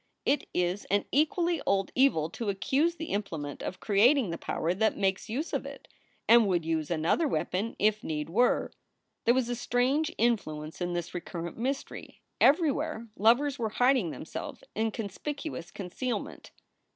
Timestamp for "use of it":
5.29-5.87